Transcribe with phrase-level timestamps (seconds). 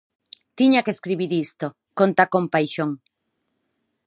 [0.57, 1.67] Tiña que escribir isto,
[1.99, 2.91] conta con paixón.